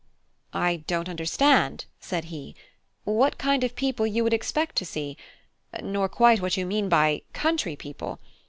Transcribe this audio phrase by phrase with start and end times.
[0.55, 2.55] "I don't understand," said he,
[3.03, 5.15] "what kind of people you would expect to see;
[5.79, 8.19] nor quite what you mean by 'country' people.